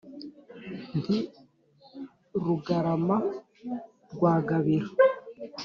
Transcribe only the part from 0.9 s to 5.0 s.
nti: rugarama rwa gabiro